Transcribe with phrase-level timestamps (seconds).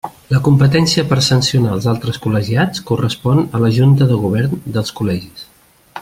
[0.33, 4.95] La competència per a sancionar als altres col·legiats correspon a la Junta de Govern dels
[5.01, 5.45] col·legis.